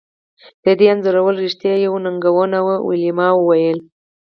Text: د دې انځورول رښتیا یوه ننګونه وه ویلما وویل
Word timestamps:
د 0.63 0.65
دې 0.79 0.87
انځورول 0.93 1.35
رښتیا 1.45 1.73
یوه 1.85 1.99
ننګونه 2.05 2.57
وه 2.67 2.75
ویلما 2.87 3.27
وویل 3.35 3.79